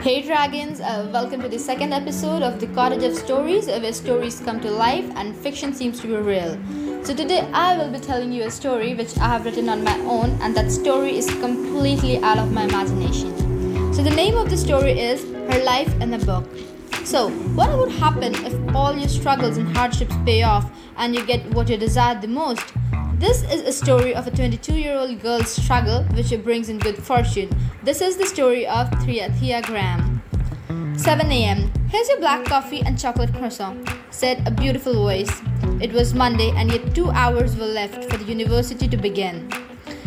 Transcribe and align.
Hey 0.00 0.22
dragons, 0.22 0.80
uh, 0.80 1.10
welcome 1.12 1.42
to 1.42 1.48
the 1.48 1.58
second 1.58 1.92
episode 1.92 2.44
of 2.44 2.60
the 2.60 2.68
Cottage 2.68 3.02
of 3.02 3.16
Stories, 3.16 3.66
where 3.66 3.92
stories 3.92 4.38
come 4.38 4.60
to 4.60 4.70
life 4.70 5.04
and 5.16 5.34
fiction 5.34 5.74
seems 5.74 5.98
to 6.00 6.06
be 6.06 6.14
real. 6.14 6.56
So 7.02 7.16
today 7.16 7.40
I 7.52 7.76
will 7.76 7.90
be 7.90 7.98
telling 7.98 8.30
you 8.30 8.44
a 8.44 8.50
story 8.50 8.94
which 8.94 9.18
I 9.18 9.26
have 9.26 9.44
written 9.44 9.68
on 9.68 9.82
my 9.82 9.98
own, 10.02 10.38
and 10.40 10.56
that 10.56 10.70
story 10.70 11.18
is 11.18 11.26
completely 11.40 12.22
out 12.22 12.38
of 12.38 12.52
my 12.52 12.62
imagination. 12.62 13.34
So 13.92 14.04
the 14.04 14.14
name 14.14 14.36
of 14.36 14.50
the 14.50 14.56
story 14.56 14.92
is 14.92 15.24
Her 15.50 15.64
Life 15.64 15.92
in 16.00 16.14
a 16.14 16.18
Book. 16.18 16.46
So, 17.04 17.30
what 17.56 17.76
would 17.76 17.90
happen 17.90 18.36
if 18.46 18.76
all 18.76 18.96
your 18.96 19.08
struggles 19.08 19.56
and 19.56 19.76
hardships 19.76 20.14
pay 20.24 20.44
off 20.44 20.70
and 20.96 21.12
you 21.12 21.26
get 21.26 21.44
what 21.54 21.68
you 21.68 21.76
desire 21.76 22.20
the 22.20 22.28
most? 22.28 22.62
This 23.18 23.42
is 23.50 23.62
a 23.62 23.72
story 23.72 24.14
of 24.14 24.28
a 24.28 24.30
22 24.30 24.78
year 24.78 24.96
old 24.96 25.20
girl's 25.20 25.50
struggle 25.50 26.04
which 26.14 26.30
brings 26.44 26.68
in 26.68 26.78
good 26.78 27.02
fortune. 27.02 27.50
This 27.82 28.00
is 28.00 28.16
the 28.16 28.26
story 28.26 28.64
of 28.64 28.88
Thea, 29.02 29.60
Graham. 29.62 30.22
7 30.96 31.26
a.m. 31.26 31.72
Here's 31.88 32.08
your 32.08 32.20
black 32.20 32.44
coffee 32.44 32.80
and 32.80 32.96
chocolate 32.96 33.34
croissant, 33.34 33.88
said 34.10 34.46
a 34.46 34.52
beautiful 34.52 34.94
voice. 34.94 35.42
It 35.80 35.92
was 35.92 36.14
Monday, 36.14 36.52
and 36.54 36.70
yet 36.70 36.94
two 36.94 37.10
hours 37.10 37.56
were 37.56 37.66
left 37.66 38.04
for 38.04 38.18
the 38.18 38.24
university 38.24 38.86
to 38.86 38.96
begin. 38.96 39.50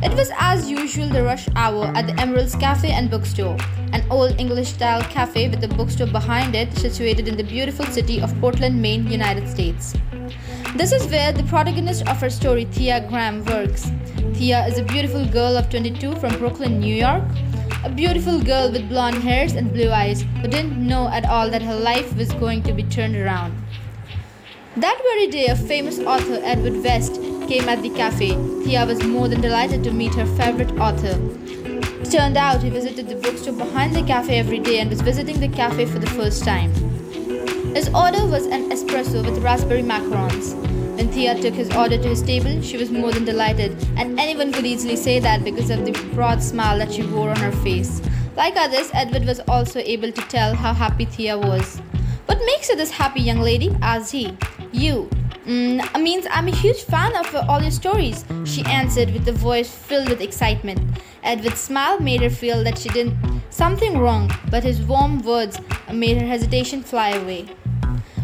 It 0.00 0.14
was 0.14 0.30
as 0.38 0.70
usual 0.70 1.08
the 1.08 1.24
rush 1.24 1.48
hour 1.56 1.86
at 1.96 2.06
the 2.06 2.14
Emeralds 2.20 2.54
Cafe 2.54 2.88
and 2.88 3.10
Bookstore, 3.10 3.56
an 3.92 4.04
old 4.10 4.38
English 4.38 4.74
style 4.74 5.02
cafe 5.02 5.48
with 5.48 5.64
a 5.64 5.68
bookstore 5.74 6.06
behind 6.06 6.54
it 6.54 6.72
situated 6.78 7.26
in 7.26 7.36
the 7.36 7.42
beautiful 7.42 7.86
city 7.86 8.20
of 8.20 8.32
Portland, 8.40 8.80
Maine, 8.80 9.08
United 9.08 9.48
States. 9.48 9.92
This 10.74 10.90
is 10.90 11.06
where 11.10 11.32
the 11.32 11.42
protagonist 11.42 12.08
of 12.08 12.22
our 12.22 12.30
story, 12.30 12.64
Thea 12.64 13.06
Graham, 13.06 13.44
works. 13.44 13.90
Thea 14.32 14.66
is 14.66 14.78
a 14.78 14.82
beautiful 14.82 15.26
girl 15.26 15.58
of 15.58 15.68
22 15.68 16.16
from 16.16 16.38
Brooklyn, 16.38 16.80
New 16.80 16.94
York. 16.94 17.24
A 17.84 17.90
beautiful 17.90 18.40
girl 18.40 18.72
with 18.72 18.88
blonde 18.88 19.22
hairs 19.22 19.52
and 19.52 19.70
blue 19.70 19.90
eyes 19.90 20.22
who 20.40 20.48
didn't 20.48 20.78
know 20.78 21.08
at 21.08 21.26
all 21.26 21.50
that 21.50 21.60
her 21.60 21.76
life 21.76 22.16
was 22.16 22.32
going 22.32 22.62
to 22.62 22.72
be 22.72 22.84
turned 22.84 23.16
around. 23.16 23.54
That 24.78 24.98
very 25.02 25.26
day, 25.26 25.46
a 25.48 25.56
famous 25.56 25.98
author, 25.98 26.40
Edward 26.42 26.82
West, 26.82 27.20
came 27.48 27.68
at 27.68 27.82
the 27.82 27.90
cafe. 27.90 28.30
Thea 28.64 28.86
was 28.86 29.04
more 29.04 29.28
than 29.28 29.42
delighted 29.42 29.84
to 29.84 29.92
meet 29.92 30.14
her 30.14 30.26
favorite 30.36 30.72
author. 30.80 31.18
It 32.00 32.10
turned 32.10 32.38
out 32.38 32.62
he 32.62 32.70
visited 32.70 33.10
the 33.10 33.16
bookstore 33.16 33.52
behind 33.52 33.94
the 33.94 34.04
cafe 34.04 34.38
every 34.38 34.58
day 34.58 34.80
and 34.80 34.88
was 34.88 35.02
visiting 35.02 35.38
the 35.38 35.48
cafe 35.48 35.84
for 35.84 35.98
the 35.98 36.10
first 36.10 36.44
time. 36.44 36.91
His 37.74 37.88
order 37.88 38.26
was 38.26 38.46
an 38.46 38.70
espresso 38.70 39.24
with 39.24 39.42
raspberry 39.42 39.82
macarons. 39.82 40.54
When 40.96 41.10
Thea 41.10 41.40
took 41.40 41.54
his 41.54 41.74
order 41.74 41.96
to 41.96 42.08
his 42.08 42.20
table, 42.20 42.60
she 42.60 42.76
was 42.76 42.90
more 42.90 43.10
than 43.12 43.24
delighted, 43.24 43.72
and 43.96 44.20
anyone 44.20 44.52
could 44.52 44.66
easily 44.66 44.96
say 44.96 45.20
that 45.20 45.42
because 45.42 45.70
of 45.70 45.86
the 45.86 45.92
broad 46.12 46.42
smile 46.42 46.76
that 46.78 46.92
she 46.92 47.02
wore 47.02 47.30
on 47.30 47.36
her 47.36 47.52
face. 47.52 48.02
Like 48.36 48.56
others, 48.56 48.90
Edward 48.92 49.24
was 49.24 49.40
also 49.48 49.78
able 49.78 50.12
to 50.12 50.20
tell 50.22 50.54
how 50.54 50.74
happy 50.74 51.06
Thea 51.06 51.38
was. 51.38 51.78
What 52.26 52.38
makes 52.44 52.68
you 52.68 52.76
this 52.76 52.90
happy, 52.90 53.22
young 53.22 53.40
lady? 53.40 53.74
asked 53.80 54.12
he. 54.12 54.36
You. 54.72 55.08
Mm, 55.46 56.02
means 56.02 56.26
I'm 56.30 56.48
a 56.48 56.54
huge 56.54 56.82
fan 56.82 57.16
of 57.16 57.34
all 57.48 57.60
your 57.60 57.70
stories, 57.70 58.24
she 58.44 58.62
answered 58.66 59.12
with 59.12 59.26
a 59.28 59.32
voice 59.32 59.70
filled 59.70 60.08
with 60.08 60.20
excitement. 60.20 60.80
Edward's 61.22 61.60
smile 61.60 61.98
made 62.00 62.22
her 62.22 62.30
feel 62.30 62.62
that 62.64 62.78
she 62.78 62.90
did 62.90 63.12
something 63.52 63.98
wrong, 63.98 64.30
but 64.50 64.64
his 64.64 64.80
warm 64.80 65.22
words 65.22 65.60
made 65.92 66.20
her 66.20 66.26
hesitation 66.26 66.82
fly 66.82 67.10
away. 67.10 67.46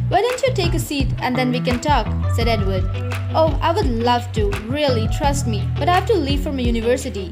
Why 0.09 0.23
don't 0.23 0.43
you 0.43 0.55
take 0.55 0.73
a 0.73 0.79
seat 0.79 1.09
and 1.19 1.37
then 1.37 1.53
we 1.53 1.61
can 1.61 1.81
talk? 1.81 2.07
said 2.35 2.49
Edward. 2.49 2.85
Oh, 3.35 3.59
I 3.61 3.73
would 3.73 3.87
love 3.87 4.33
to, 4.33 4.51
really, 4.67 5.07
trust 5.09 5.47
me, 5.47 5.69
but 5.79 5.89
I 5.89 5.95
have 5.95 6.07
to 6.07 6.15
leave 6.15 6.41
for 6.41 6.51
my 6.51 6.63
university. 6.63 7.31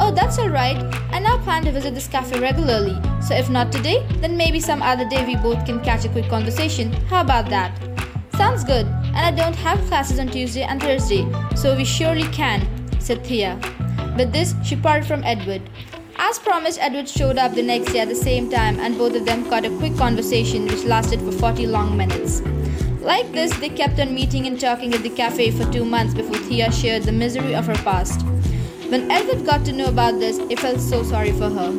Oh, 0.00 0.10
that's 0.10 0.38
alright. 0.38 0.78
I 1.12 1.18
now 1.18 1.36
plan 1.44 1.64
to 1.64 1.72
visit 1.72 1.94
this 1.94 2.08
cafe 2.08 2.40
regularly, 2.40 2.98
so 3.20 3.34
if 3.34 3.50
not 3.50 3.70
today, 3.70 4.04
then 4.20 4.36
maybe 4.36 4.58
some 4.58 4.82
other 4.82 5.06
day 5.08 5.24
we 5.26 5.36
both 5.36 5.66
can 5.66 5.84
catch 5.84 6.06
a 6.06 6.08
quick 6.08 6.28
conversation. 6.30 6.92
How 7.08 7.20
about 7.20 7.50
that? 7.50 7.78
Sounds 8.36 8.64
good, 8.64 8.86
and 8.86 9.18
I 9.18 9.30
don't 9.30 9.54
have 9.56 9.78
classes 9.86 10.18
on 10.18 10.28
Tuesday 10.28 10.62
and 10.62 10.82
Thursday, 10.82 11.30
so 11.54 11.76
we 11.76 11.84
surely 11.84 12.24
can, 12.32 12.66
said 12.98 13.24
Thea. 13.24 13.60
With 14.16 14.32
this, 14.32 14.54
she 14.64 14.76
parted 14.76 15.06
from 15.06 15.22
Edward. 15.24 15.62
As 16.16 16.38
promised, 16.38 16.78
Edward 16.80 17.08
showed 17.08 17.38
up 17.38 17.54
the 17.54 17.62
next 17.62 17.92
day 17.92 17.98
at 18.00 18.08
the 18.08 18.14
same 18.14 18.48
time, 18.48 18.78
and 18.78 18.96
both 18.96 19.16
of 19.16 19.24
them 19.24 19.48
caught 19.48 19.64
a 19.64 19.76
quick 19.78 19.96
conversation 19.96 20.66
which 20.66 20.84
lasted 20.84 21.20
for 21.20 21.32
40 21.32 21.66
long 21.66 21.96
minutes. 21.96 22.40
Like 23.00 23.32
this, 23.32 23.54
they 23.58 23.68
kept 23.68 23.98
on 23.98 24.14
meeting 24.14 24.46
and 24.46 24.58
talking 24.58 24.94
at 24.94 25.02
the 25.02 25.10
cafe 25.10 25.50
for 25.50 25.70
two 25.72 25.84
months 25.84 26.14
before 26.14 26.36
Thea 26.36 26.70
shared 26.70 27.02
the 27.02 27.12
misery 27.12 27.54
of 27.54 27.66
her 27.66 27.74
past. 27.82 28.22
When 28.88 29.10
Edward 29.10 29.44
got 29.44 29.64
to 29.66 29.72
know 29.72 29.86
about 29.86 30.20
this, 30.20 30.38
he 30.38 30.56
felt 30.56 30.80
so 30.80 31.02
sorry 31.02 31.32
for 31.32 31.50
her. 31.50 31.72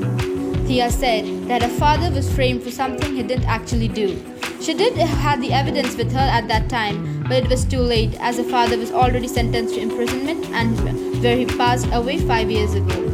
Thea 0.66 0.92
said 0.92 1.48
that 1.48 1.64
her 1.64 1.78
father 1.80 2.12
was 2.12 2.32
framed 2.34 2.62
for 2.62 2.72
something 2.72 3.16
he 3.16 3.24
didn't 3.24 3.46
actually 3.46 3.88
do. 3.88 4.22
She 4.62 4.74
did 4.74 4.98
have 4.98 5.40
the 5.42 5.54
evidence 5.54 5.96
with 5.96 6.12
her 6.12 6.20
at 6.20 6.48
that 6.50 6.70
time, 6.70 7.24
but 7.24 7.44
it 7.44 7.50
was 7.50 7.64
too 7.64 7.80
late 7.80 8.16
as 8.20 8.38
her 8.38 8.44
father 8.44 8.78
was 8.78 8.92
already 8.92 9.28
sentenced 9.28 9.76
to 9.76 9.82
imprisonment 9.82 10.46
and 10.48 11.24
where 11.24 11.38
he 11.38 11.46
passed 11.46 11.88
away 11.94 12.18
five 12.18 12.52
years 12.52 12.74
ago. 12.74 13.05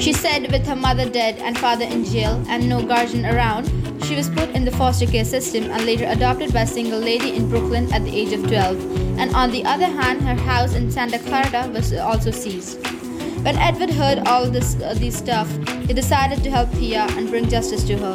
She 0.00 0.12
said 0.12 0.50
with 0.52 0.66
her 0.66 0.76
mother 0.76 1.08
dead 1.10 1.38
and 1.38 1.58
father 1.58 1.84
in 1.84 2.04
jail 2.04 2.42
and 2.48 2.68
no 2.68 2.82
guardian 2.86 3.26
around, 3.26 3.66
she 4.04 4.14
was 4.14 4.30
put 4.30 4.48
in 4.50 4.64
the 4.64 4.70
foster 4.70 5.06
care 5.06 5.24
system 5.24 5.64
and 5.64 5.84
later 5.84 6.06
adopted 6.06 6.52
by 6.52 6.62
a 6.62 6.66
single 6.66 7.00
lady 7.00 7.34
in 7.34 7.48
Brooklyn 7.48 7.92
at 7.92 8.04
the 8.04 8.16
age 8.16 8.32
of 8.32 8.46
12. 8.46 9.18
And 9.18 9.34
on 9.34 9.50
the 9.50 9.64
other 9.64 9.86
hand, 9.86 10.22
her 10.22 10.36
house 10.36 10.74
in 10.74 10.90
Santa 10.90 11.18
Clara 11.18 11.68
was 11.68 11.92
also 11.92 12.30
seized. 12.30 12.78
When 13.44 13.56
Edward 13.56 13.90
heard 13.90 14.26
all 14.26 14.48
this 14.48 14.80
uh, 14.80 14.94
these 14.94 15.16
stuff, 15.16 15.50
he 15.86 15.92
decided 15.94 16.42
to 16.44 16.50
help 16.50 16.70
Thea 16.70 17.06
and 17.16 17.28
bring 17.28 17.48
justice 17.48 17.84
to 17.84 17.98
her. 17.98 18.14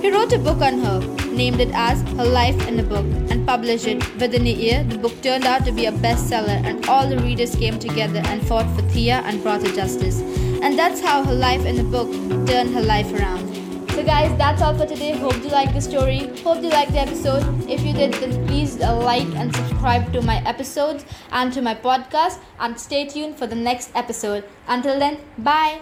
He 0.00 0.10
wrote 0.10 0.32
a 0.32 0.38
book 0.38 0.60
on 0.60 0.78
her, 0.78 1.00
named 1.26 1.60
it 1.60 1.70
as 1.72 2.02
Her 2.16 2.24
Life 2.24 2.68
in 2.68 2.78
a 2.78 2.82
Book, 2.82 3.06
and 3.30 3.46
published 3.46 3.86
it. 3.86 3.98
Within 4.20 4.46
a 4.46 4.52
year, 4.52 4.84
the 4.84 4.98
book 4.98 5.20
turned 5.22 5.44
out 5.44 5.64
to 5.66 5.72
be 5.72 5.86
a 5.86 5.92
bestseller, 5.92 6.60
and 6.64 6.86
all 6.88 7.08
the 7.08 7.18
readers 7.18 7.56
came 7.56 7.78
together 7.78 8.22
and 8.26 8.46
fought 8.46 8.68
for 8.76 8.82
Thea 8.90 9.22
and 9.24 9.42
brought 9.42 9.62
her 9.62 9.74
justice. 9.74 10.20
And 10.62 10.78
that's 10.78 11.00
how 11.00 11.24
her 11.24 11.34
life 11.34 11.64
in 11.64 11.76
the 11.76 11.84
book 11.84 12.10
turned 12.46 12.74
her 12.74 12.82
life 12.82 13.12
around. 13.12 13.44
So, 13.96 14.04
guys, 14.04 14.36
that's 14.36 14.60
all 14.60 14.76
for 14.76 14.86
today. 14.86 15.12
Hope 15.16 15.36
you 15.42 15.48
liked 15.48 15.72
the 15.72 15.80
story. 15.80 16.18
Hope 16.42 16.62
you 16.62 16.68
liked 16.68 16.92
the 16.92 17.00
episode. 17.00 17.42
If 17.68 17.82
you 17.82 17.94
did, 17.94 18.12
then 18.14 18.46
please 18.46 18.80
uh, 18.80 18.94
like 18.96 19.26
and 19.36 19.54
subscribe 19.54 20.12
to 20.12 20.20
my 20.22 20.36
episodes 20.44 21.06
and 21.32 21.52
to 21.54 21.62
my 21.62 21.74
podcast. 21.74 22.38
And 22.60 22.78
stay 22.78 23.06
tuned 23.06 23.36
for 23.38 23.46
the 23.46 23.56
next 23.56 23.90
episode. 23.94 24.44
Until 24.68 24.98
then, 24.98 25.18
bye. 25.38 25.74